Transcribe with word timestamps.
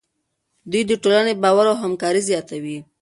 دوی 0.71 0.83
د 0.87 0.91
ټولنې 1.03 1.33
باور 1.43 1.65
او 1.71 1.77
همکاري 1.83 2.21
زیاتوي. 2.29 2.77